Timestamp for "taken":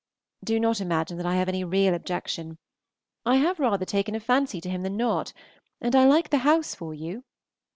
3.85-4.15